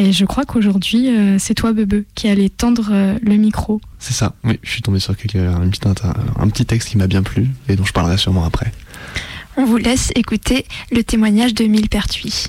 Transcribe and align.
Et 0.00 0.12
je 0.12 0.24
crois 0.24 0.44
qu'aujourd'hui, 0.44 1.10
c'est 1.40 1.54
toi, 1.54 1.72
Bebe, 1.72 2.04
qui 2.14 2.28
allait 2.28 2.48
tendre 2.48 2.92
le 3.20 3.34
micro. 3.34 3.80
C'est 3.98 4.14
ça, 4.14 4.32
oui, 4.44 4.60
je 4.62 4.70
suis 4.70 4.80
tombé 4.80 5.00
sur 5.00 5.16
quelque, 5.16 5.38
un, 5.38 5.68
petit, 5.68 5.80
un 5.86 6.48
petit 6.48 6.64
texte 6.64 6.90
qui 6.90 6.96
m'a 6.96 7.08
bien 7.08 7.24
plu 7.24 7.48
et 7.68 7.74
dont 7.74 7.84
je 7.84 7.92
parlerai 7.92 8.16
sûrement 8.16 8.44
après. 8.44 8.72
On 9.56 9.64
vous 9.64 9.76
laisse 9.76 10.12
écouter 10.14 10.66
le 10.92 11.02
témoignage 11.02 11.52
de 11.52 11.64
Millepertuis. 11.64 12.46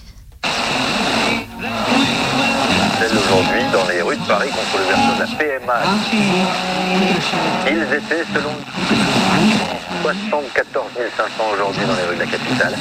Aujourd'hui, 3.02 3.64
dans 3.74 3.88
les 3.88 4.04
rues 4.04 4.16
de 4.16 4.28
Paris 4.28 4.50
contre 4.50 4.78
le 4.78 4.86
verso 4.86 5.16
de 5.16 5.20
la 5.20 5.26
PMA. 5.26 5.82
Ils 7.68 7.96
étaient, 7.96 8.26
selon 8.32 8.54
74 10.04 10.86
500 11.18 11.32
aujourd'hui 11.54 11.82
dans 11.88 11.96
les 11.96 12.04
rues 12.04 12.16
de 12.16 12.20
la 12.20 12.28
capitale. 12.28 12.76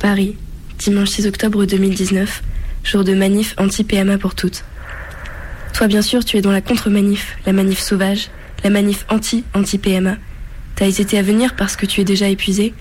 Paris, 0.00 0.36
dimanche 0.82 1.10
6 1.10 1.28
octobre 1.28 1.64
2019, 1.64 2.42
jour 2.82 3.04
de 3.04 3.14
manif 3.14 3.54
anti-PMA 3.56 4.18
pour 4.18 4.34
toutes. 4.34 4.64
Toi, 5.74 5.86
bien 5.86 6.02
sûr, 6.02 6.24
tu 6.24 6.36
es 6.36 6.40
dans 6.40 6.50
la 6.50 6.60
contre-manif, 6.60 7.36
la 7.46 7.52
manif 7.52 7.78
sauvage, 7.78 8.30
la 8.64 8.70
manif 8.70 9.06
anti-anti-PMA. 9.08 10.16
T'as 10.74 10.86
hésité 10.86 11.18
à 11.18 11.22
venir 11.22 11.54
parce 11.54 11.76
que 11.76 11.86
tu 11.86 12.00
es 12.00 12.04
déjà 12.04 12.28
épuisé, 12.28 12.74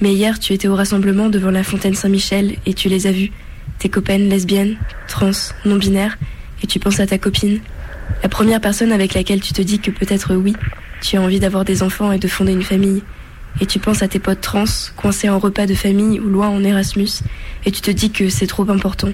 mais 0.00 0.12
hier 0.14 0.38
tu 0.38 0.52
étais 0.52 0.68
au 0.68 0.76
rassemblement 0.76 1.30
devant 1.30 1.50
la 1.50 1.64
fontaine 1.64 1.94
Saint-Michel 1.94 2.54
et 2.64 2.74
tu 2.74 2.88
les 2.88 3.08
as 3.08 3.12
vus, 3.12 3.32
tes 3.80 3.88
copaines 3.88 4.28
lesbiennes, 4.28 4.76
trans, 5.08 5.32
non-binaires, 5.64 6.16
et 6.62 6.68
tu 6.68 6.78
penses 6.78 7.00
à 7.00 7.08
ta 7.08 7.18
copine, 7.18 7.58
la 8.22 8.28
première 8.28 8.60
personne 8.60 8.92
avec 8.92 9.14
laquelle 9.14 9.40
tu 9.40 9.52
te 9.52 9.62
dis 9.62 9.80
que 9.80 9.90
peut-être 9.90 10.36
oui, 10.36 10.54
tu 11.00 11.16
as 11.16 11.20
envie 11.20 11.40
d'avoir 11.40 11.64
des 11.64 11.82
enfants 11.82 12.12
et 12.12 12.18
de 12.18 12.28
fonder 12.28 12.52
une 12.52 12.62
famille. 12.62 13.02
Et 13.60 13.66
tu 13.66 13.78
penses 13.78 14.02
à 14.02 14.08
tes 14.08 14.18
potes 14.18 14.40
trans, 14.40 14.64
coincés 14.96 15.28
en 15.28 15.38
repas 15.38 15.66
de 15.66 15.74
famille 15.74 16.20
ou 16.20 16.28
loin 16.28 16.48
en 16.48 16.62
Erasmus, 16.62 17.22
et 17.64 17.70
tu 17.70 17.80
te 17.80 17.90
dis 17.90 18.10
que 18.10 18.28
c'est 18.28 18.46
trop 18.46 18.70
important. 18.70 19.08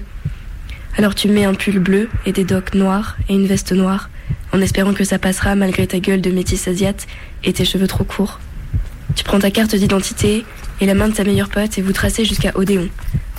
Alors 0.97 1.15
tu 1.15 1.27
mets 1.27 1.45
un 1.45 1.53
pull 1.53 1.79
bleu 1.79 2.09
et 2.25 2.31
des 2.31 2.45
docks 2.45 2.73
noirs 2.73 3.17
et 3.27 3.33
une 3.33 3.47
veste 3.47 3.73
noire, 3.73 4.09
en 4.53 4.61
espérant 4.61 4.93
que 4.93 5.03
ça 5.03 5.19
passera 5.19 5.55
malgré 5.55 5.87
ta 5.87 5.99
gueule 5.99 6.21
de 6.21 6.31
métis 6.31 6.67
asiate 6.67 7.07
et 7.43 7.53
tes 7.53 7.65
cheveux 7.65 7.87
trop 7.87 8.03
courts. 8.03 8.39
Tu 9.15 9.23
prends 9.23 9.39
ta 9.39 9.51
carte 9.51 9.75
d'identité 9.75 10.45
et 10.81 10.85
la 10.85 10.93
main 10.93 11.09
de 11.09 11.13
ta 11.13 11.23
meilleure 11.23 11.49
pote 11.49 11.77
et 11.77 11.81
vous 11.81 11.93
tracez 11.93 12.25
jusqu'à 12.25 12.51
Odéon, 12.55 12.89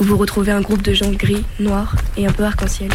où 0.01 0.05
vous 0.05 0.17
retrouvez 0.17 0.53
un 0.53 0.61
groupe 0.61 0.83
de 0.83 0.92
gens 0.92 1.11
gris, 1.13 1.45
noirs 1.61 1.97
et 2.17 2.27
un 2.27 2.33
peu 2.33 2.45
arc-en-ciel. 2.45 2.91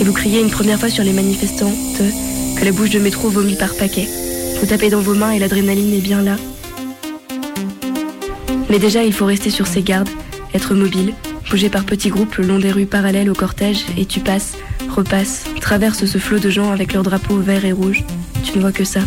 Et 0.00 0.04
vous 0.04 0.12
criez 0.12 0.40
une 0.40 0.50
première 0.50 0.78
fois 0.78 0.90
sur 0.90 1.04
les 1.04 1.12
manifestants 1.12 1.72
que 1.96 2.64
la 2.64 2.72
bouche 2.72 2.90
de 2.90 2.98
métro 2.98 3.28
vomit 3.28 3.56
par 3.56 3.74
paquet. 3.74 4.08
Vous 4.60 4.66
tapez 4.66 4.90
dans 4.90 5.00
vos 5.00 5.14
mains 5.14 5.32
et 5.32 5.38
l'adrénaline 5.38 5.92
est 5.94 6.00
bien 6.00 6.22
là, 6.22 6.36
mais 8.68 8.78
déjà, 8.78 9.04
il 9.04 9.12
faut 9.12 9.26
rester 9.26 9.50
sur 9.50 9.66
ses 9.66 9.82
gardes, 9.82 10.08
être 10.52 10.74
mobile, 10.74 11.14
bouger 11.50 11.68
par 11.68 11.84
petits 11.84 12.08
groupes 12.08 12.34
le 12.36 12.46
long 12.46 12.58
des 12.58 12.72
rues 12.72 12.86
parallèles 12.86 13.30
au 13.30 13.34
cortège 13.34 13.84
et 13.96 14.06
tu 14.06 14.20
passes, 14.20 14.54
repasses, 14.90 15.44
traverses 15.60 16.04
ce 16.04 16.18
flot 16.18 16.40
de 16.40 16.50
gens 16.50 16.72
avec 16.72 16.92
leurs 16.92 17.04
drapeaux 17.04 17.38
verts 17.38 17.64
et 17.64 17.72
rouges. 17.72 18.02
Tu 18.44 18.56
ne 18.56 18.60
vois 18.60 18.72
que 18.72 18.84
ça. 18.84 19.00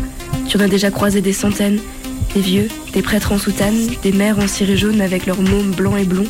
Tu 0.47 0.57
en 0.57 0.61
as 0.61 0.67
déjà 0.67 0.91
croisé 0.91 1.21
des 1.21 1.33
centaines. 1.33 1.79
Des 2.35 2.41
vieux, 2.41 2.67
des 2.93 3.01
prêtres 3.01 3.31
en 3.31 3.39
soutane, 3.39 3.75
des 4.03 4.11
mères 4.11 4.37
en 4.37 4.47
ciré 4.47 4.77
jaune 4.77 5.01
avec 5.01 5.25
leurs 5.25 5.41
mômes 5.41 5.71
blancs 5.71 5.99
et 5.99 6.05
blonds, 6.05 6.27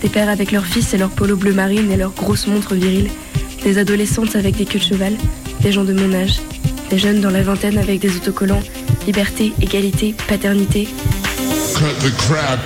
des 0.00 0.08
pères 0.08 0.30
avec 0.30 0.52
leurs 0.52 0.64
fils 0.64 0.94
et 0.94 0.98
leurs 0.98 1.10
polos 1.10 1.38
bleu 1.38 1.52
marine 1.52 1.90
et 1.90 1.98
leurs 1.98 2.12
grosses 2.12 2.46
montres 2.46 2.72
viriles, 2.72 3.10
des 3.64 3.78
adolescentes 3.78 4.36
avec 4.36 4.56
des 4.56 4.66
queues 4.66 4.78
de 4.78 4.84
cheval, 4.84 5.14
des 5.60 5.72
gens 5.72 5.84
de 5.84 5.94
mon 5.94 6.12
âge, 6.14 6.38
des 6.90 6.98
jeunes 6.98 7.20
dans 7.22 7.30
la 7.30 7.42
vingtaine 7.42 7.78
avec 7.78 7.98
des 7.98 8.14
autocollants, 8.16 8.62
liberté, 9.06 9.52
égalité, 9.60 10.14
paternité, 10.28 10.86
cut 11.74 12.06
the 12.06 12.14
crap. 12.16 12.60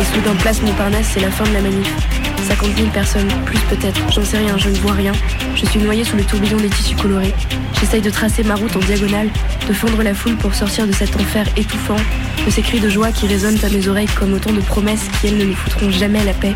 Et 0.00 0.04
soudain, 0.04 0.34
place 0.40 0.62
Montparnasse, 0.62 1.10
c'est 1.12 1.20
la 1.20 1.30
fin 1.30 1.44
de 1.44 1.52
la 1.52 1.60
manif. 1.60 2.17
50 2.42 2.76
000 2.76 2.88
personnes, 2.90 3.28
plus 3.44 3.58
peut-être, 3.70 4.00
j'en 4.12 4.24
sais 4.24 4.38
rien, 4.38 4.56
je 4.58 4.68
ne 4.68 4.76
vois 4.76 4.92
rien. 4.92 5.12
Je 5.54 5.66
suis 5.66 5.80
noyée 5.80 6.04
sous 6.04 6.16
le 6.16 6.24
tourbillon 6.24 6.56
des 6.56 6.68
tissus 6.68 6.96
colorés. 6.96 7.34
J'essaye 7.80 8.00
de 8.00 8.10
tracer 8.10 8.42
ma 8.42 8.54
route 8.54 8.74
en 8.76 8.80
diagonale, 8.80 9.28
de 9.68 9.72
fondre 9.72 10.02
la 10.02 10.14
foule 10.14 10.36
pour 10.36 10.54
sortir 10.54 10.86
de 10.86 10.92
cet 10.92 11.14
enfer 11.16 11.46
étouffant, 11.56 11.96
de 12.44 12.50
ces 12.50 12.62
cris 12.62 12.80
de 12.80 12.88
joie 12.88 13.12
qui 13.12 13.26
résonnent 13.26 13.58
à 13.64 13.68
mes 13.68 13.88
oreilles 13.88 14.08
comme 14.18 14.34
autant 14.34 14.52
de 14.52 14.60
promesses 14.60 15.06
qui, 15.20 15.28
elles, 15.28 15.38
ne 15.38 15.44
nous 15.44 15.54
foutront 15.54 15.90
jamais 15.90 16.24
la 16.24 16.32
paix. 16.32 16.54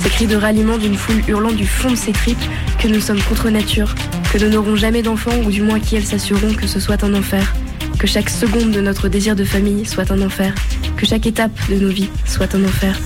Ces 0.00 0.10
cris 0.10 0.26
de 0.26 0.36
ralliement 0.36 0.78
d'une 0.78 0.96
foule 0.96 1.22
hurlant 1.28 1.52
du 1.52 1.66
fond 1.66 1.90
de 1.90 1.96
ses 1.96 2.12
tripes 2.12 2.44
que 2.78 2.88
nous 2.88 3.00
sommes 3.00 3.22
contre 3.22 3.50
nature, 3.50 3.94
que 4.32 4.38
nous 4.38 4.48
n'aurons 4.48 4.76
jamais 4.76 5.02
d'enfants 5.02 5.36
ou 5.44 5.50
du 5.50 5.62
moins 5.62 5.80
qui 5.80 5.96
elles 5.96 6.06
s'assureront 6.06 6.54
que 6.54 6.66
ce 6.66 6.80
soit 6.80 7.02
un 7.02 7.14
enfer, 7.14 7.54
que 7.98 8.06
chaque 8.06 8.30
seconde 8.30 8.70
de 8.70 8.80
notre 8.80 9.08
désir 9.08 9.34
de 9.34 9.44
famille 9.44 9.84
soit 9.84 10.10
un 10.10 10.22
enfer, 10.22 10.54
que 10.96 11.06
chaque 11.06 11.26
étape 11.26 11.52
de 11.68 11.76
nos 11.76 11.88
vies 11.88 12.10
soit 12.24 12.54
un 12.54 12.64
enfer. 12.64 12.96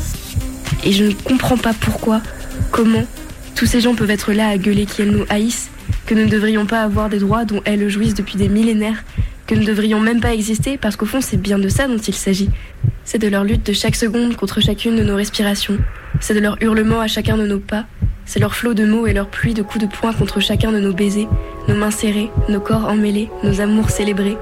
Et 0.84 0.92
je 0.92 1.04
ne 1.04 1.12
comprends 1.12 1.56
pas 1.56 1.72
pourquoi, 1.72 2.20
comment, 2.70 3.04
tous 3.54 3.66
ces 3.66 3.80
gens 3.80 3.94
peuvent 3.94 4.10
être 4.10 4.32
là 4.32 4.48
à 4.48 4.58
gueuler 4.58 4.86
qu'elles 4.86 5.10
nous 5.10 5.24
haïssent, 5.28 5.70
que 6.06 6.14
nous 6.14 6.24
ne 6.24 6.30
devrions 6.30 6.66
pas 6.66 6.82
avoir 6.82 7.08
des 7.08 7.18
droits 7.18 7.44
dont 7.44 7.62
elles 7.64 7.88
jouissent 7.88 8.14
depuis 8.14 8.36
des 8.36 8.48
millénaires, 8.48 9.04
que 9.46 9.54
nous 9.54 9.62
ne 9.62 9.66
devrions 9.66 10.00
même 10.00 10.20
pas 10.20 10.34
exister 10.34 10.78
parce 10.78 10.96
qu'au 10.96 11.06
fond 11.06 11.20
c'est 11.20 11.36
bien 11.36 11.58
de 11.58 11.68
ça 11.68 11.86
dont 11.86 11.98
il 11.98 12.14
s'agit. 12.14 12.50
C'est 13.04 13.18
de 13.18 13.28
leur 13.28 13.44
lutte 13.44 13.66
de 13.66 13.72
chaque 13.72 13.96
seconde 13.96 14.36
contre 14.36 14.60
chacune 14.60 14.96
de 14.96 15.02
nos 15.02 15.16
respirations, 15.16 15.78
c'est 16.20 16.34
de 16.34 16.40
leur 16.40 16.56
hurlement 16.60 17.00
à 17.00 17.06
chacun 17.06 17.36
de 17.36 17.46
nos 17.46 17.58
pas, 17.58 17.84
c'est 18.24 18.40
leur 18.40 18.54
flot 18.54 18.74
de 18.74 18.84
mots 18.84 19.06
et 19.06 19.12
leur 19.12 19.28
pluie 19.28 19.54
de 19.54 19.62
coups 19.62 19.84
de 19.84 19.90
poing 19.90 20.12
contre 20.12 20.40
chacun 20.40 20.72
de 20.72 20.80
nos 20.80 20.92
baisers, 20.92 21.28
nos 21.68 21.74
mains 21.74 21.90
serrées, 21.90 22.30
nos 22.48 22.60
corps 22.60 22.86
emmêlés, 22.86 23.28
nos 23.42 23.60
amours 23.60 23.90
célébrés. 23.90 24.36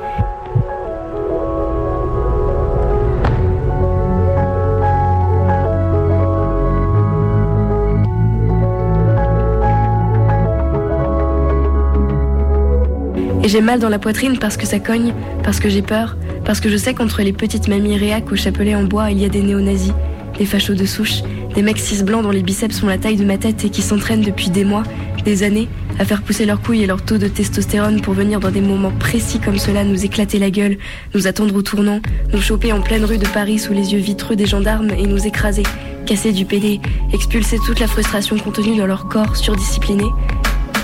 Et 13.43 13.49
j'ai 13.49 13.63
mal 13.63 13.81
dans 13.81 13.89
la 13.89 13.99
poitrine 13.99 14.39
parce 14.39 14.57
que 14.57 14.67
ça 14.67 14.79
cogne, 14.79 15.15
parce 15.43 15.61
que 15.61 15.71
j'ai 15.71 15.81
peur, 15.81 16.17
parce 16.45 16.61
que 16.61 16.69
je 16.69 16.77
sais 16.77 16.93
qu'entre 16.93 17.23
les 17.23 17.33
petites 17.33 17.69
mamies 17.69 17.97
réac 17.97 18.31
au 18.31 18.37
chapelet 18.37 18.75
en 18.75 18.85
bois, 18.85 19.11
il 19.11 19.19
y 19.19 19.25
a 19.25 19.31
des 19.31 19.41
néo-nazis, 19.41 19.95
des 20.39 20.45
fachos 20.45 20.75
de 20.75 20.85
souche, 20.85 21.23
des 21.55 21.63
mecs 21.63 21.79
cis 21.79 22.03
blancs 22.03 22.23
dont 22.23 22.31
les 22.31 22.43
biceps 22.43 22.77
sont 22.77 22.87
la 22.87 22.99
taille 22.99 23.17
de 23.17 23.25
ma 23.25 23.39
tête 23.39 23.65
et 23.65 23.71
qui 23.71 23.81
s'entraînent 23.81 24.21
depuis 24.21 24.51
des 24.51 24.65
mois, 24.65 24.83
des 25.25 25.43
années, 25.43 25.69
à 25.99 26.05
faire 26.05 26.23
pousser 26.23 26.45
leurs 26.45 26.61
couilles 26.61 26.83
et 26.83 26.87
leur 26.87 27.03
taux 27.03 27.19
de 27.19 27.29
testostérone 27.29 28.03
pour 28.03 28.13
venir 28.13 28.41
dans 28.41 28.51
des 28.51 28.61
moments 28.61 28.91
précis 28.91 29.39
comme 29.39 29.59
cela 29.59 29.85
nous 29.85 30.05
éclater 30.05 30.39
la 30.39 30.51
gueule, 30.51 30.77
nous 31.15 31.27
attendre 31.27 31.55
au 31.55 31.63
tournant, 31.63 32.01
nous 32.33 32.41
choper 32.41 32.73
en 32.73 32.81
pleine 32.81 33.05
rue 33.05 33.19
de 33.19 33.27
Paris 33.27 33.59
sous 33.59 33.73
les 33.73 33.95
yeux 33.95 34.01
vitreux 34.01 34.37
des 34.37 34.47
gendarmes 34.47 34.91
et 34.91 35.07
nous 35.07 35.27
écraser, 35.27 35.63
casser 36.07 36.33
du 36.33 36.45
PD, 36.45 36.81
expulser 37.15 37.57
toute 37.65 37.81
la 37.81 37.87
frustration 37.87 38.37
contenue 38.39 38.77
dans 38.77 38.87
leur 38.87 39.09
corps 39.09 39.37
surdiscipliné. 39.37 40.05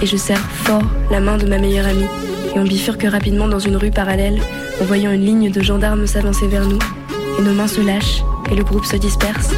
Et 0.02 0.06
je 0.06 0.16
serre 0.16 0.38
fort 0.38 0.82
la 1.10 1.20
main 1.20 1.38
de 1.38 1.46
ma 1.46 1.58
meilleure 1.58 1.86
amie. 1.86 2.06
Et 2.54 2.58
on 2.58 2.64
bifurque 2.64 3.04
rapidement 3.04 3.48
dans 3.48 3.58
une 3.58 3.76
rue 3.76 3.90
parallèle 3.90 4.40
en 4.80 4.84
voyant 4.84 5.10
une 5.10 5.24
ligne 5.24 5.50
de 5.50 5.62
gendarmes 5.62 6.06
s'avancer 6.06 6.46
vers 6.46 6.66
nous. 6.66 6.78
Et 7.38 7.42
nos 7.42 7.52
mains 7.52 7.66
se 7.66 7.80
lâchent 7.80 8.22
et 8.50 8.54
le 8.54 8.62
groupe 8.62 8.84
se 8.84 8.96
disperse. 8.96 9.50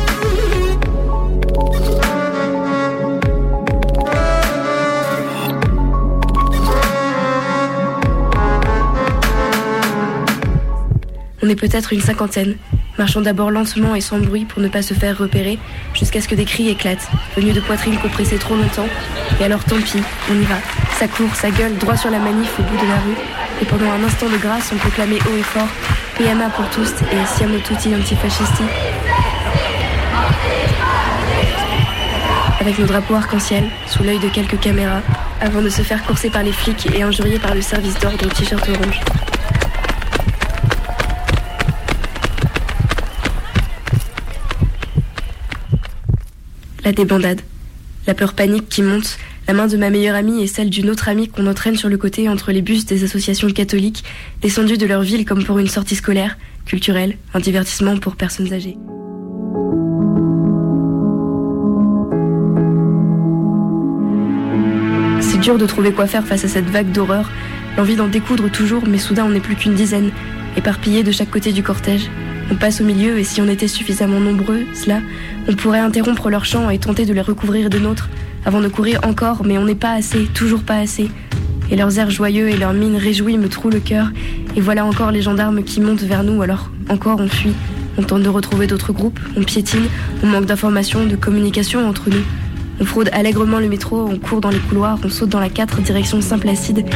On 11.41 11.49
est 11.49 11.56
peut-être 11.56 11.93
une 11.93 12.00
cinquantaine, 12.00 12.56
marchant 12.99 13.21
d'abord 13.21 13.51
lentement 13.51 13.95
et 13.95 14.01
sans 14.01 14.19
bruit 14.19 14.45
pour 14.45 14.61
ne 14.61 14.69
pas 14.69 14.83
se 14.83 14.95
faire 14.95 15.17
repérer, 15.17 15.59
jusqu'à 15.95 16.21
ce 16.21 16.29
que 16.29 16.35
des 16.35 16.45
cris 16.45 16.69
éclatent, 16.69 17.09
venus 17.37 17.55
de 17.55 17.61
poitrines 17.61 17.99
compressées 17.99 18.39
trop 18.39 18.57
longtemps. 18.57 18.89
Et 19.41 19.45
alors 19.45 19.65
tant 19.65 19.77
pis, 19.77 20.03
on 20.31 20.35
y 20.35 20.45
va. 20.45 20.56
Ça 20.99 21.06
court, 21.09 21.35
ça 21.35 21.50
gueule, 21.50 21.77
droit 21.77 21.97
sur 21.97 22.11
la 22.11 22.19
manif 22.19 22.59
au 22.59 22.62
bout 22.62 22.77
de 22.77 22.89
la 22.89 22.97
rue. 22.97 23.17
Et 23.62 23.65
pendant 23.65 23.91
un 23.91 24.03
instant 24.05 24.29
de 24.29 24.37
grâce, 24.37 24.73
on 24.73 24.91
clamer 24.91 25.17
haut 25.17 25.37
et 25.39 25.43
fort 25.43 25.69
PMA 26.17 26.49
pour 26.50 26.69
tous 26.71 26.93
et 27.12 27.27
Siamo 27.37 27.59
tutti 27.59 27.95
antifascisti. 27.95 28.62
Avec 32.61 32.79
nos 32.79 32.87
drapeaux 32.87 33.15
arc-en-ciel, 33.15 33.65
sous 33.87 34.03
l'œil 34.03 34.19
de 34.19 34.29
quelques 34.29 34.59
caméras, 34.59 35.03
avant 35.41 35.62
de 35.62 35.69
se 35.69 35.83
faire 35.83 36.03
courser 36.05 36.29
par 36.29 36.43
les 36.43 36.53
flics 36.53 36.89
et 36.93 37.03
injurier 37.03 37.39
par 37.39 37.55
le 37.55 37.62
service 37.62 37.99
d'ordre 38.01 38.27
au 38.27 38.29
t-shirt 38.29 38.67
rouge. 38.67 39.01
La 46.88 46.94
débandade. 46.94 47.43
La 48.06 48.14
peur 48.14 48.32
panique 48.32 48.70
qui 48.70 48.81
monte, 48.81 49.19
la 49.46 49.52
main 49.52 49.67
de 49.67 49.76
ma 49.76 49.90
meilleure 49.90 50.17
amie 50.17 50.43
et 50.43 50.46
celle 50.46 50.70
d'une 50.70 50.88
autre 50.88 51.11
amie 51.11 51.29
qu'on 51.29 51.46
entraîne 51.46 51.76
sur 51.76 51.90
le 51.90 51.99
côté 51.99 52.31
entre 52.31 52.50
les 52.50 52.62
bus 52.62 52.87
des 52.87 53.05
associations 53.05 53.50
catholiques, 53.50 54.05
descendues 54.40 54.79
de 54.79 54.87
leur 54.87 55.02
ville 55.02 55.26
comme 55.26 55.44
pour 55.44 55.58
une 55.58 55.67
sortie 55.67 55.96
scolaire, 55.96 56.38
culturelle, 56.64 57.19
un 57.35 57.40
divertissement 57.40 57.99
pour 57.99 58.17
personnes 58.17 58.55
âgées. 58.55 58.79
Si 65.20 65.37
dur 65.41 65.58
de 65.58 65.67
trouver 65.67 65.93
quoi 65.93 66.06
faire 66.06 66.26
face 66.26 66.46
à 66.46 66.49
cette 66.49 66.70
vague 66.70 66.91
d'horreur, 66.91 67.31
l'envie 67.76 67.96
d'en 67.96 68.08
découdre 68.08 68.50
toujours, 68.50 68.84
mais 68.88 68.96
soudain 68.96 69.26
on 69.26 69.31
n'est 69.31 69.41
plus 69.41 69.56
qu'une 69.56 69.75
dizaine, 69.75 70.11
éparpillés 70.56 71.02
de 71.02 71.12
chaque 71.12 71.31
côté 71.31 71.52
du 71.52 71.62
cortège. 71.62 72.08
On 72.50 72.55
passe 72.55 72.81
au 72.81 72.85
milieu 72.85 73.19
et 73.19 73.25
si 73.25 73.43
on 73.43 73.49
était 73.49 73.69
suffisamment 73.69 74.21
nombreux, 74.21 74.61
cela, 74.75 75.00
on 75.49 75.55
pourrait 75.55 75.81
interrompre 75.81 76.31
leur 76.31 76.47
chant 76.47 76.71
et 76.71 76.79
tenter 76.79 77.05
de 77.05 77.12
les 77.12 77.21
recouvrir 77.21 77.69
de 77.69 77.79
nôtres, 77.79 78.09
avant 78.47 78.61
de 78.61 78.69
courir 78.69 79.00
encore, 79.05 79.43
mais 79.45 79.59
on 79.59 79.67
n'est 79.67 79.75
pas 79.75 79.93
assez, 79.93 80.25
toujours 80.33 80.62
pas 80.62 80.79
assez. 80.79 81.11
Et 81.71 81.77
leurs 81.77 81.99
airs 81.99 82.11
joyeux 82.11 82.49
et 82.49 82.56
leurs 82.56 82.73
mines 82.73 82.97
réjouies 82.97 83.37
me 83.37 83.49
trouent 83.49 83.71
le 83.71 83.81
cœur, 83.81 84.09
et 84.56 84.62
voilà 84.62 84.87
encore 84.87 85.11
les 85.11 85.21
gendarmes 85.21 85.62
qui 85.62 85.83
montent 85.83 86.03
vers 86.03 86.25
nous, 86.25 86.41
alors 86.41 86.71
encore 86.89 87.21
on 87.21 87.29
fuit. 87.29 87.53
On 87.99 88.03
tente 88.03 88.23
de 88.23 88.29
retrouver 88.31 88.67
d'autres 88.67 88.93
groupes, 88.94 89.21
on 89.37 89.43
piétine, 89.43 89.85
on 90.23 90.29
manque 90.29 90.47
d'informations, 90.47 91.05
de 91.05 91.17
communication 91.17 91.87
entre 91.87 92.09
nous. 92.09 92.23
On 92.81 92.85
fraude 92.85 93.11
allègrement 93.12 93.59
le 93.59 93.69
métro, 93.69 94.09
on 94.09 94.19
court 94.19 94.41
dans 94.41 94.51
les 94.51 94.61
couloirs, 94.61 94.99
on 95.05 95.11
saute 95.11 95.29
dans 95.29 95.41
la 95.41 95.51
4 95.51 95.83
direction 95.83 96.23
Saint-Placide, 96.23 96.87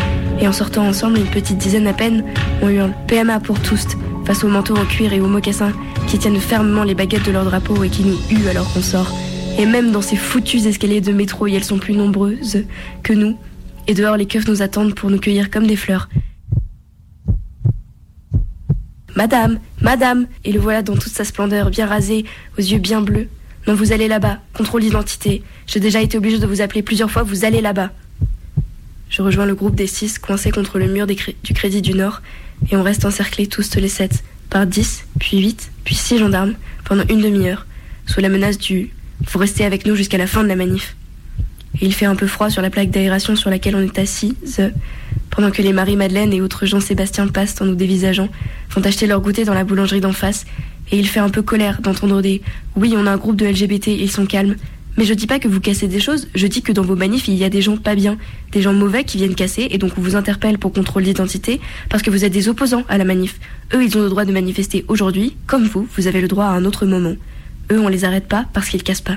et 0.40 0.48
en 0.48 0.52
sortant 0.52 0.86
ensemble, 0.86 1.18
une 1.18 1.26
petite 1.26 1.58
dizaine 1.58 1.86
à 1.88 1.92
peine, 1.92 2.24
on 2.62 2.70
hurle 2.70 2.92
PMA 3.06 3.40
pour 3.40 3.60
tous, 3.60 3.86
face 4.24 4.44
aux 4.44 4.48
manteaux 4.48 4.76
en 4.76 4.84
cuir 4.84 5.12
et 5.12 5.20
aux 5.20 5.26
mocassins 5.26 5.72
qui 6.06 6.18
tiennent 6.18 6.40
fermement 6.40 6.84
les 6.84 6.94
baguettes 6.94 7.26
de 7.26 7.32
leur 7.32 7.44
drapeau 7.44 7.82
et 7.84 7.88
qui 7.88 8.02
nous 8.02 8.18
huent 8.30 8.48
alors 8.48 8.72
qu'on 8.72 8.82
sort. 8.82 9.12
Et 9.58 9.66
même 9.66 9.92
dans 9.92 10.02
ces 10.02 10.16
foutus 10.16 10.66
escaliers 10.66 11.00
de 11.00 11.12
métro, 11.12 11.46
elles 11.46 11.64
sont 11.64 11.78
plus 11.78 11.94
nombreuses 11.94 12.64
que 13.02 13.12
nous, 13.12 13.36
et 13.86 13.94
dehors 13.94 14.16
les 14.16 14.26
keufs 14.26 14.48
nous 14.48 14.62
attendent 14.62 14.94
pour 14.94 15.10
nous 15.10 15.18
cueillir 15.18 15.50
comme 15.50 15.66
des 15.66 15.76
fleurs. 15.76 16.08
Madame, 19.14 19.58
madame, 19.80 20.26
et 20.44 20.52
le 20.52 20.60
voilà 20.60 20.82
dans 20.82 20.94
toute 20.94 21.12
sa 21.12 21.24
splendeur, 21.24 21.70
bien 21.70 21.86
rasé, 21.86 22.24
aux 22.58 22.62
yeux 22.62 22.78
bien 22.78 23.02
bleus. 23.02 23.28
Non, 23.66 23.74
vous 23.74 23.92
allez 23.92 24.08
là-bas, 24.08 24.38
contrôle 24.54 24.80
d'identité. 24.80 25.42
J'ai 25.66 25.80
déjà 25.80 26.00
été 26.00 26.16
obligé 26.16 26.38
de 26.38 26.46
vous 26.46 26.62
appeler 26.62 26.82
plusieurs 26.82 27.10
fois, 27.10 27.22
vous 27.22 27.44
allez 27.44 27.60
là-bas. 27.60 27.90
Je 29.12 29.20
rejoins 29.20 29.44
le 29.44 29.54
groupe 29.54 29.74
des 29.74 29.86
six 29.86 30.18
coincés 30.18 30.50
contre 30.50 30.78
le 30.78 30.86
mur 30.86 31.06
du 31.06 31.52
Crédit 31.54 31.82
du 31.82 31.92
Nord, 31.92 32.22
et 32.70 32.76
on 32.76 32.82
reste 32.82 33.04
encerclés 33.04 33.46
tous 33.46 33.76
les 33.76 33.90
sept, 33.90 34.24
par 34.48 34.66
dix, 34.66 35.04
puis 35.20 35.38
huit, 35.38 35.70
puis 35.84 35.94
six 35.94 36.16
gendarmes, 36.16 36.54
pendant 36.86 37.04
une 37.10 37.20
demi-heure, 37.20 37.66
sous 38.06 38.20
la 38.20 38.30
menace 38.30 38.56
du 38.56 38.88
Vous 39.30 39.38
restez 39.38 39.66
avec 39.66 39.84
nous 39.84 39.96
jusqu'à 39.96 40.16
la 40.16 40.26
fin 40.26 40.42
de 40.42 40.48
la 40.48 40.56
manif. 40.56 40.96
Et 41.82 41.84
il 41.84 41.92
fait 41.92 42.06
un 42.06 42.16
peu 42.16 42.26
froid 42.26 42.48
sur 42.48 42.62
la 42.62 42.70
plaque 42.70 42.88
d'aération 42.88 43.36
sur 43.36 43.50
laquelle 43.50 43.76
on 43.76 43.82
est 43.82 43.98
assis, 43.98 44.34
pendant 45.28 45.50
que 45.50 45.60
les 45.60 45.74
Marie-Madeleine 45.74 46.32
et 46.32 46.40
autres 46.40 46.64
Jean-Sébastien 46.64 47.28
passent 47.28 47.60
en 47.60 47.66
nous 47.66 47.74
dévisageant, 47.74 48.30
font 48.70 48.80
acheter 48.80 49.06
leur 49.06 49.20
goûter 49.20 49.44
dans 49.44 49.52
la 49.52 49.64
boulangerie 49.64 50.00
d'en 50.00 50.14
face, 50.14 50.46
et 50.90 50.98
il 50.98 51.06
fait 51.06 51.20
un 51.20 51.28
peu 51.28 51.42
colère 51.42 51.82
d'entendre 51.82 52.22
des 52.22 52.40
Oui, 52.76 52.94
on 52.96 53.06
a 53.06 53.12
un 53.12 53.18
groupe 53.18 53.36
de 53.36 53.44
LGBT, 53.44 53.88
ils 53.88 54.10
sont 54.10 54.24
calmes. 54.24 54.56
Mais 54.96 55.04
je 55.04 55.14
dis 55.14 55.26
pas 55.26 55.38
que 55.38 55.48
vous 55.48 55.60
cassez 55.60 55.88
des 55.88 56.00
choses, 56.00 56.28
je 56.34 56.46
dis 56.46 56.60
que 56.60 56.70
dans 56.70 56.82
vos 56.82 56.96
manifs, 56.96 57.26
il 57.26 57.34
y 57.34 57.44
a 57.44 57.48
des 57.48 57.62
gens 57.62 57.78
pas 57.78 57.94
bien, 57.94 58.18
des 58.52 58.60
gens 58.60 58.74
mauvais 58.74 59.04
qui 59.04 59.16
viennent 59.16 59.34
casser, 59.34 59.68
et 59.70 59.78
donc 59.78 59.92
on 59.96 60.02
vous 60.02 60.16
interpelle 60.16 60.58
pour 60.58 60.72
contrôle 60.72 61.04
d'identité, 61.04 61.60
parce 61.88 62.02
que 62.02 62.10
vous 62.10 62.24
êtes 62.24 62.32
des 62.32 62.48
opposants 62.48 62.84
à 62.88 62.98
la 62.98 63.04
manif. 63.04 63.40
Eux, 63.74 63.82
ils 63.82 63.96
ont 63.96 64.02
le 64.02 64.10
droit 64.10 64.26
de 64.26 64.32
manifester 64.32 64.84
aujourd'hui, 64.88 65.34
comme 65.46 65.64
vous, 65.64 65.88
vous 65.96 66.06
avez 66.08 66.20
le 66.20 66.28
droit 66.28 66.44
à 66.44 66.50
un 66.50 66.66
autre 66.66 66.84
moment. 66.84 67.16
Eux, 67.70 67.80
on 67.80 67.88
les 67.88 68.04
arrête 68.04 68.28
pas 68.28 68.46
parce 68.52 68.68
qu'ils 68.68 68.82
cassent 68.82 69.00
pas. 69.00 69.16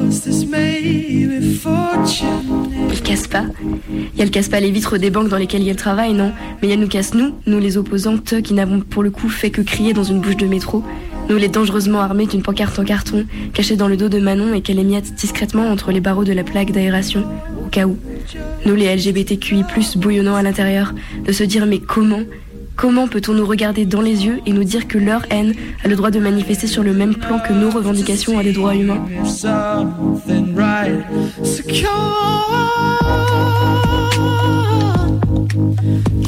Il 2.89 3.01
casse 3.01 3.27
pas. 3.27 3.45
Et 4.17 4.21
elle 4.21 4.29
casse 4.29 4.49
pas 4.49 4.59
les 4.59 4.71
vitres 4.71 4.97
des 4.97 5.09
banques 5.09 5.29
dans 5.29 5.37
lesquelles 5.37 5.67
elle 5.67 5.75
travaille, 5.75 6.13
non. 6.13 6.31
Mais 6.61 6.69
elle 6.69 6.79
nous 6.79 6.87
casse 6.87 7.13
nous, 7.13 7.33
nous 7.47 7.59
les 7.59 7.77
opposantes 7.77 8.41
qui 8.41 8.53
n'avons 8.53 8.81
pour 8.81 9.01
le 9.03 9.09
coup 9.09 9.29
fait 9.29 9.49
que 9.49 9.61
crier 9.61 9.93
dans 9.93 10.03
une 10.03 10.19
bouche 10.19 10.37
de 10.37 10.45
métro. 10.45 10.83
Nous 11.29 11.37
les 11.37 11.47
dangereusement 11.47 12.01
armés 12.01 12.27
d'une 12.27 12.43
pancarte 12.43 12.77
en 12.77 12.83
carton, 12.83 13.25
cachée 13.53 13.75
dans 13.75 13.87
le 13.87 13.97
dos 13.97 14.09
de 14.09 14.19
Manon 14.19 14.53
et 14.53 14.61
qu'elle 14.61 14.79
émiette 14.79 15.15
discrètement 15.15 15.67
entre 15.69 15.91
les 15.91 16.01
barreaux 16.01 16.23
de 16.23 16.33
la 16.33 16.43
plaque 16.43 16.71
d'aération, 16.71 17.25
au 17.63 17.69
cas 17.69 17.87
où. 17.87 17.97
Nous 18.65 18.75
les 18.75 18.95
LGBTQI+, 18.95 19.63
bouillonnant 19.95 20.35
à 20.35 20.43
l'intérieur, 20.43 20.93
de 21.25 21.31
se 21.31 21.43
dire 21.43 21.65
mais 21.65 21.79
comment 21.79 22.21
Comment 22.81 23.07
peut-on 23.07 23.33
nous 23.33 23.45
regarder 23.45 23.85
dans 23.85 24.01
les 24.01 24.25
yeux 24.25 24.41
et 24.47 24.51
nous 24.51 24.63
dire 24.63 24.87
que 24.87 24.97
leur 24.97 25.21
haine 25.29 25.53
a 25.83 25.87
le 25.87 25.95
droit 25.95 26.09
de 26.09 26.19
manifester 26.19 26.65
sur 26.65 26.81
le 26.81 26.93
même 26.93 27.13
plan 27.13 27.37
que 27.37 27.53
nos 27.53 27.69
revendications 27.69 28.39
à 28.39 28.43
des 28.43 28.53
droits 28.53 28.73
humains 28.75 29.05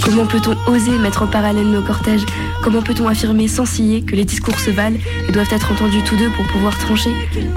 Comment 0.05 0.27
peut-on 0.27 0.71
oser 0.71 0.95
mettre 0.99 1.23
en 1.23 1.27
parallèle 1.27 1.65
nos 1.65 1.81
cortèges 1.81 2.25
Comment 2.63 2.81
peut-on 2.81 3.09
affirmer 3.09 3.49
sans 3.49 3.65
ciller 3.65 4.03
que 4.03 4.15
les 4.15 4.23
discours 4.23 4.57
se 4.57 4.71
valent 4.71 4.95
et 5.27 5.31
doivent 5.33 5.51
être 5.51 5.73
entendus 5.73 6.01
tous 6.05 6.15
deux 6.15 6.29
pour 6.29 6.47
pouvoir 6.47 6.77
trancher 6.77 7.09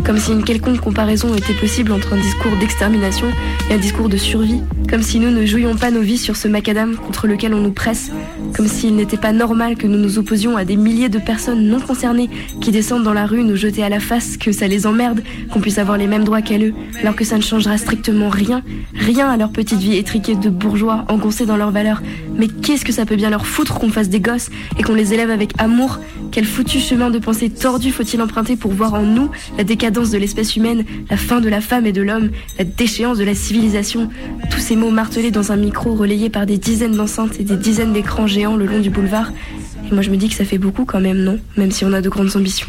Comme 0.04 0.18
si 0.18 0.32
une 0.32 0.42
quelconque 0.42 0.80
comparaison 0.80 1.32
était 1.36 1.54
possible 1.54 1.92
entre 1.92 2.14
un 2.14 2.16
discours 2.16 2.56
d'extermination 2.58 3.28
et 3.70 3.74
un 3.74 3.78
discours 3.78 4.08
de 4.08 4.16
survie 4.16 4.62
Comme 4.90 5.02
si 5.02 5.20
nous 5.20 5.30
ne 5.30 5.46
jouions 5.46 5.76
pas 5.76 5.92
nos 5.92 6.00
vies 6.00 6.18
sur 6.18 6.34
ce 6.34 6.48
macadam 6.48 6.96
contre 6.96 7.28
lequel 7.28 7.54
on 7.54 7.60
nous 7.60 7.70
presse 7.70 8.10
Comme 8.56 8.66
s'il 8.66 8.96
n'était 8.96 9.16
pas 9.16 9.30
normal 9.30 9.76
que 9.76 9.86
nous 9.86 9.96
nous 9.96 10.18
opposions 10.18 10.56
à 10.56 10.64
des 10.64 10.74
milliers 10.74 11.08
de 11.08 11.20
personnes 11.20 11.68
non 11.68 11.78
concernées 11.78 12.28
qui 12.60 12.72
descendent 12.72 13.04
dans 13.04 13.14
la 13.14 13.26
rue 13.26 13.44
nous 13.44 13.54
jeter 13.54 13.84
à 13.84 13.88
la 13.88 14.00
face 14.00 14.36
que 14.36 14.50
ça 14.50 14.66
les 14.66 14.88
emmerde, 14.88 15.22
qu'on 15.52 15.60
puisse 15.60 15.78
avoir 15.78 15.98
les 15.98 16.08
mêmes 16.08 16.24
droits 16.24 16.42
qu'elles 16.42 16.64
eux, 16.64 16.74
alors 17.00 17.14
que 17.14 17.24
ça 17.24 17.36
ne 17.36 17.42
changera 17.42 17.78
strictement 17.78 18.28
rien, 18.28 18.62
rien 18.92 19.30
à 19.30 19.36
leur 19.36 19.50
petite 19.50 19.78
vie 19.78 19.96
étriquée 19.96 20.34
de 20.34 20.50
bourgeois 20.50 21.04
engoncés 21.08 21.46
dans 21.46 21.56
leurs 21.56 21.70
valeurs. 21.70 22.02
Mais 22.36 22.48
qu'est-ce 22.48 22.84
que 22.84 22.92
ça 22.92 23.06
peut 23.06 23.16
bien 23.16 23.30
leur 23.30 23.46
foutre 23.46 23.78
qu'on 23.78 23.90
fasse 23.90 24.08
des 24.08 24.20
gosses 24.20 24.50
et 24.78 24.82
qu'on 24.82 24.95
les 24.96 25.14
élève 25.14 25.30
avec 25.30 25.52
amour 25.58 26.00
Quel 26.32 26.44
foutu 26.44 26.80
chemin 26.80 27.10
de 27.10 27.18
pensée 27.18 27.50
tordu 27.50 27.92
faut-il 27.92 28.20
emprunter 28.20 28.56
pour 28.56 28.72
voir 28.72 28.94
en 28.94 29.02
nous 29.02 29.30
la 29.56 29.64
décadence 29.64 30.10
de 30.10 30.18
l'espèce 30.18 30.56
humaine, 30.56 30.84
la 31.08 31.16
fin 31.16 31.40
de 31.40 31.48
la 31.48 31.60
femme 31.60 31.86
et 31.86 31.92
de 31.92 32.02
l'homme, 32.02 32.30
la 32.58 32.64
déchéance 32.64 33.18
de 33.18 33.24
la 33.24 33.34
civilisation 33.34 34.10
Tous 34.50 34.58
ces 34.58 34.74
mots 34.74 34.90
martelés 34.90 35.30
dans 35.30 35.52
un 35.52 35.56
micro 35.56 35.94
relayé 35.94 36.30
par 36.30 36.46
des 36.46 36.58
dizaines 36.58 36.96
d'enceintes 36.96 37.38
et 37.38 37.44
des 37.44 37.56
dizaines 37.56 37.92
d'écrans 37.92 38.26
géants 38.26 38.56
le 38.56 38.66
long 38.66 38.80
du 38.80 38.90
boulevard. 38.90 39.32
Et 39.88 39.94
moi 39.94 40.02
je 40.02 40.10
me 40.10 40.16
dis 40.16 40.28
que 40.28 40.34
ça 40.34 40.44
fait 40.44 40.58
beaucoup 40.58 40.84
quand 40.84 41.00
même, 41.00 41.18
non? 41.18 41.38
Même 41.56 41.70
si 41.70 41.84
on 41.84 41.92
a 41.92 42.00
de 42.00 42.08
grandes 42.08 42.36
ambitions. 42.36 42.68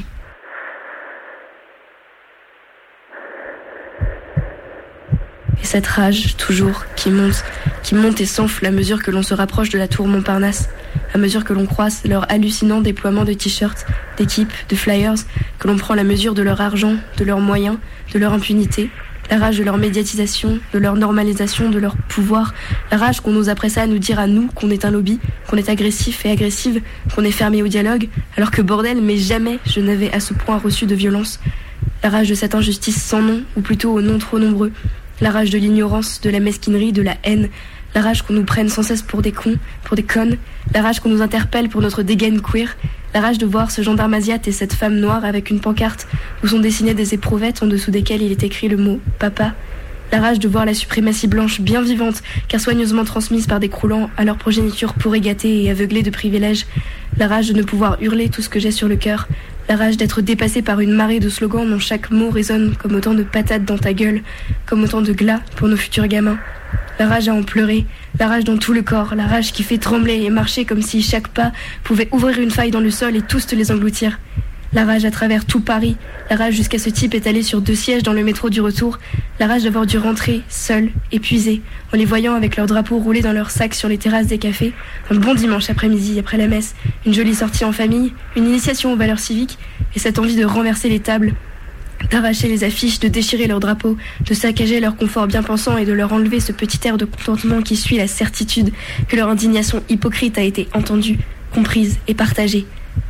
Et 5.62 5.66
cette 5.66 5.88
rage, 5.88 6.38
toujours, 6.38 6.86
qui 6.96 7.10
monte, 7.10 7.44
qui 7.84 7.96
monte 7.96 8.22
et 8.22 8.26
s'enfle 8.26 8.66
à 8.66 8.72
mesure 8.72 9.02
que 9.02 9.12
l'on 9.12 9.24
se 9.24 9.34
rapproche 9.34 9.70
de 9.70 9.78
la 9.78 9.88
tour 9.88 10.08
Montparnasse, 10.08 10.70
à 11.14 11.18
mesure 11.18 11.44
que 11.44 11.54
l'on 11.54 11.66
croise 11.66 12.02
leur 12.06 12.30
hallucinant 12.32 12.82
déploiement 12.82 13.24
de 13.24 13.34
t-shirts, 13.34 13.86
d'équipes, 14.18 14.52
de 14.70 14.76
flyers, 14.76 15.16
que 15.60 15.68
l'on 15.68 15.78
prend 15.78 15.94
la 15.96 16.04
mesure 16.04 16.34
de 16.34 16.42
leur 16.42 16.62
argent, 16.62 16.96
de 17.18 17.24
leurs 17.24 17.40
moyens, 17.40 17.78
de 18.14 18.20
leur 18.20 18.34
impunité, 18.34 18.90
la 19.30 19.38
rage 19.38 19.58
de 19.58 19.64
leur 19.64 19.78
médiatisation, 19.78 20.60
de 20.74 20.80
leur 20.80 20.96
normalisation, 20.96 21.70
de 21.70 21.80
leur 21.80 21.98
pouvoir, 21.98 22.54
la 22.92 22.98
rage 22.98 23.20
qu'on 23.20 23.32
nous 23.32 23.50
appresse 23.50 23.78
à 23.78 23.88
nous 23.88 24.00
dire 24.00 24.20
à 24.20 24.28
nous 24.28 24.48
qu'on 24.48 24.70
est 24.70 24.86
un 24.86 24.92
lobby, 24.92 25.20
qu'on 25.50 25.58
est 25.58 25.70
agressif 25.70 26.26
et 26.26 26.32
agressive, 26.32 26.82
qu'on 27.14 27.24
est 27.24 27.32
fermé 27.32 27.62
au 27.62 27.68
dialogue, 27.68 28.08
alors 28.38 28.52
que 28.52 28.62
bordel, 28.62 29.02
mais 29.02 29.18
jamais 29.18 29.60
je 29.66 29.80
n'avais 29.80 30.14
à 30.14 30.20
ce 30.20 30.34
point 30.34 30.58
reçu 30.58 30.86
de 30.86 30.96
violence. 30.96 31.40
La 32.04 32.10
rage 32.10 32.30
de 32.30 32.36
cette 32.36 32.56
injustice 32.56 33.02
sans 33.02 33.22
nom, 33.22 33.42
ou 33.56 33.62
plutôt 33.62 33.92
au 33.92 34.02
nom 34.02 34.18
trop 34.18 34.40
nombreux, 34.40 34.72
la 35.20 35.32
rage 35.32 35.50
de 35.50 35.58
l'ignorance, 35.58 36.22
de 36.22 36.30
la 36.30 36.40
mesquinerie, 36.40 36.94
de 36.94 37.02
la 37.02 37.16
haine, 37.24 37.50
la 37.98 38.04
rage 38.04 38.22
qu'on 38.22 38.34
nous 38.34 38.44
prenne 38.44 38.70
sans 38.70 38.84
cesse 38.84 39.02
pour 39.02 39.24
des 39.24 39.32
cons, 39.32 39.58
pour 39.84 39.96
des 39.96 40.04
connes, 40.04 40.38
la 40.72 40.84
rage 40.84 41.00
qu'on 41.00 41.10
nous 41.10 41.24
interpelle 41.24 41.68
pour 41.68 41.82
notre 41.82 42.04
dégaine 42.04 42.42
queer, 42.42 42.78
la 43.16 43.22
rage 43.22 43.40
de 43.40 43.48
voir 43.48 43.72
ce 43.72 43.82
gendarme 43.82 44.14
asiate 44.14 44.48
et 44.48 44.52
cette 44.52 44.74
femme 44.74 44.98
noire 44.98 45.26
avec 45.26 45.50
une 45.50 45.60
pancarte 45.60 46.08
où 46.44 46.48
sont 46.48 46.60
dessinées 46.60 46.94
des 46.94 47.16
éprouvettes 47.16 47.64
en 47.64 47.66
dessous 47.66 47.90
desquelles 47.90 48.22
il 48.22 48.32
est 48.32 48.44
écrit 48.44 48.68
le 48.68 48.78
mot 48.78 49.00
papa, 49.18 49.56
la 50.12 50.22
rage 50.22 50.38
de 50.38 50.48
voir 50.48 50.64
la 50.64 50.76
suprématie 50.76 51.26
blanche 51.26 51.60
bien 51.60 51.82
vivante, 51.82 52.22
car 52.48 52.62
soigneusement 52.62 53.04
transmise 53.04 53.48
par 53.48 53.60
des 53.60 53.68
croulants 53.68 54.12
à 54.16 54.26
leur 54.26 54.38
progéniture 54.38 54.94
pourrie 54.94 55.22
gâtée 55.22 55.64
et 55.64 55.72
aveuglée 55.72 56.04
de 56.04 56.12
privilèges, 56.12 56.68
la 57.18 57.28
rage 57.28 57.48
de 57.48 57.54
ne 57.54 57.64
pouvoir 57.64 57.98
hurler 58.00 58.30
tout 58.30 58.44
ce 58.44 58.50
que 58.50 58.60
j'ai 58.60 58.70
sur 58.70 58.88
le 58.88 58.96
cœur, 58.96 59.28
la 59.70 59.76
rage 59.76 59.98
d'être 59.98 60.22
dépassé 60.22 60.62
par 60.62 60.80
une 60.80 60.94
marée 60.94 61.20
de 61.20 61.30
slogans 61.30 61.70
dont 61.70 61.80
chaque 61.80 62.10
mot 62.10 62.30
résonne 62.30 62.76
comme 62.76 62.96
autant 62.96 63.14
de 63.14 63.24
patates 63.24 63.66
dans 63.66 63.78
ta 63.78 63.94
gueule, 63.94 64.22
comme 64.66 64.84
autant 64.84 65.02
de 65.02 65.12
glas 65.12 65.42
pour 65.56 65.68
nos 65.68 65.76
futurs 65.76 66.08
gamins. 66.08 66.40
La 67.00 67.08
rage 67.08 67.28
à 67.28 67.34
en 67.34 67.44
pleurer, 67.44 67.86
la 68.20 68.28
rage 68.28 68.44
dans 68.44 68.58
tout 68.58 68.74
le 68.74 68.82
corps, 68.82 69.14
la 69.16 69.28
rage 69.28 69.52
qui 69.52 69.64
fait 69.64 69.78
trembler 69.78 70.24
et 70.24 70.30
marcher 70.30 70.66
comme 70.66 70.82
si 70.82 71.02
chaque 71.02 71.28
pas 71.28 71.52
pouvait 71.84 72.08
ouvrir 72.12 72.40
une 72.40 72.52
faille 72.52 72.72
dans 72.72 72.80
le 72.80 72.92
sol 72.92 73.16
et 73.16 73.22
tous 73.22 73.46
te 73.46 73.56
les 73.56 73.72
engloutir. 73.72 74.20
La 74.78 74.86
rage 74.86 75.06
à 75.06 75.10
travers 75.10 75.44
tout 75.44 75.60
Paris, 75.60 75.96
la 76.30 76.36
rage 76.36 76.54
jusqu'à 76.54 76.78
ce 76.78 76.92
type 76.92 77.16
étalé 77.16 77.42
sur 77.42 77.62
deux 77.62 77.74
sièges 77.74 78.04
dans 78.04 78.14
le 78.14 78.24
métro 78.24 78.52
du 78.52 78.62
retour, 78.62 79.00
la 79.40 79.48
rage 79.48 79.64
d'avoir 79.64 79.88
dû 79.88 79.98
rentrer, 79.98 80.44
seul, 80.50 80.92
épuisé, 81.12 81.64
en 81.92 81.98
les 81.98 82.06
voyant 82.06 82.36
avec 82.36 82.58
leurs 82.58 82.68
drapeaux 82.68 83.00
roulés 83.00 83.22
dans 83.24 83.32
leurs 83.32 83.50
sacs 83.50 83.74
sur 83.74 83.90
les 83.90 83.98
terrasses 83.98 84.28
des 84.28 84.38
cafés, 84.38 84.74
un 85.10 85.16
bon 85.16 85.34
dimanche 85.34 85.72
après-midi 85.72 86.20
après 86.20 86.38
la 86.38 86.46
messe, 86.46 86.76
une 87.08 87.14
jolie 87.16 87.34
sortie 87.34 87.66
en 87.66 87.72
famille, 87.72 88.14
une 88.36 88.46
initiation 88.46 88.94
aux 88.94 88.96
valeurs 88.96 89.18
civiques, 89.18 89.58
et 89.96 90.00
cette 90.00 90.20
envie 90.20 90.36
de 90.36 90.46
renverser 90.46 90.90
les 90.90 91.00
tables, 91.00 91.34
d'arracher 92.12 92.48
les 92.48 92.64
affiches, 92.64 93.00
de 93.00 93.08
déchirer 93.08 93.48
leurs 93.48 93.60
drapeaux, 93.60 93.98
de 94.28 94.34
saccager 94.36 94.80
leur 94.80 94.96
confort 94.96 95.26
bien 95.26 95.42
pensant 95.42 95.80
et 95.80 95.86
de 95.86 95.94
leur 95.94 96.14
enlever 96.14 96.40
ce 96.40 96.52
petit 96.52 96.88
air 96.88 97.00
de 97.00 97.06
contentement 97.06 97.64
qui 97.64 97.78
suit 97.78 97.98
la 97.98 98.06
certitude 98.06 98.72
que 99.08 99.16
leur 99.16 99.28
indignation 99.28 99.82
hypocrite 99.90 100.38
a 100.38 100.44
été 100.44 100.68
entendue, 100.76 101.18
comprise 101.52 101.98
et 102.08 102.14
partagée, 102.14 102.68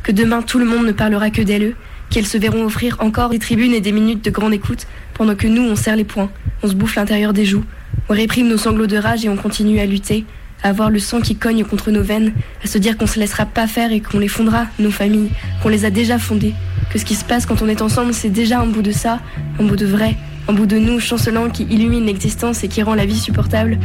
que 0.08 0.12
demain 0.12 0.40
tout 0.40 0.58
le 0.58 0.64
monde 0.64 0.86
ne 0.86 0.92
parlera 0.92 1.28
que 1.28 1.42
d'elle, 1.42 1.74
qu'elles 2.08 2.26
se 2.26 2.38
verront 2.38 2.64
offrir 2.64 2.96
encore 3.00 3.28
des 3.28 3.38
tribunes 3.38 3.74
et 3.74 3.82
des 3.82 3.92
minutes 3.92 4.24
de 4.24 4.30
grande 4.30 4.54
écoute, 4.54 4.86
pendant 5.12 5.34
que 5.34 5.46
nous 5.46 5.60
on 5.60 5.76
serre 5.76 5.96
les 5.96 6.04
poings, 6.04 6.30
on 6.62 6.68
se 6.68 6.72
bouffe 6.72 6.96
l'intérieur 6.96 7.34
des 7.34 7.44
joues, 7.44 7.64
on 8.08 8.14
réprime 8.14 8.48
nos 8.48 8.56
sanglots 8.56 8.86
de 8.86 8.96
rage 8.96 9.26
et 9.26 9.28
on 9.28 9.36
continue 9.36 9.80
à 9.80 9.84
lutter, 9.84 10.24
à 10.62 10.70
avoir 10.70 10.88
le 10.88 10.98
sang 10.98 11.20
qui 11.20 11.36
cogne 11.36 11.62
contre 11.62 11.90
nos 11.90 12.02
veines, 12.02 12.32
à 12.64 12.68
se 12.68 12.78
dire 12.78 12.96
qu'on 12.96 13.06
se 13.06 13.20
laissera 13.20 13.44
pas 13.44 13.66
faire 13.66 13.92
et 13.92 14.00
qu'on 14.00 14.18
les 14.18 14.28
fondera, 14.28 14.64
nos 14.78 14.90
familles, 14.90 15.28
qu'on 15.62 15.68
les 15.68 15.84
a 15.84 15.90
déjà 15.90 16.18
fondées, 16.18 16.54
que 16.90 16.98
ce 16.98 17.04
qui 17.04 17.14
se 17.14 17.26
passe 17.26 17.44
quand 17.44 17.60
on 17.60 17.68
est 17.68 17.82
ensemble, 17.82 18.14
c'est 18.14 18.30
déjà 18.30 18.60
un 18.60 18.66
bout 18.66 18.80
de 18.80 18.92
ça, 18.92 19.20
un 19.60 19.64
bout 19.64 19.76
de 19.76 19.84
vrai, 19.84 20.16
un 20.48 20.54
bout 20.54 20.64
de 20.64 20.78
nous 20.78 21.00
chancelant 21.00 21.50
qui 21.50 21.64
illumine 21.64 22.06
l'existence 22.06 22.64
et 22.64 22.68
qui 22.68 22.82
rend 22.82 22.94
la 22.94 23.04
vie 23.04 23.18
supportable, 23.18 23.78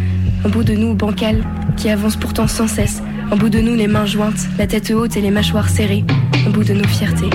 un 0.46 0.48
bout 0.48 0.64
de 0.64 0.74
nous 0.74 0.94
bancal 0.94 1.44
qui 1.76 1.90
avance 1.90 2.16
pourtant 2.16 2.48
sans 2.48 2.70
cesse, 2.70 3.04
un 3.34 3.36
bout 3.36 3.50
de 3.50 3.62
nous 3.62 3.74
les 3.74 3.88
mains 3.88 4.06
jointes, 4.06 4.48
la 4.60 4.68
tête 4.68 4.92
haute 4.92 5.18
et 5.18 5.22
les 5.22 5.32
mâchoires 5.32 5.68
serrées, 5.68 6.04
un 6.46 6.52
bout 6.52 6.64
de 6.64 6.74
nos 6.74 6.88
fiertés. 6.88 7.32